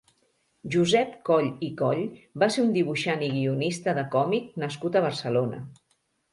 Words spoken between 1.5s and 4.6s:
i Coll va ser un dibuixant i guionista de còmic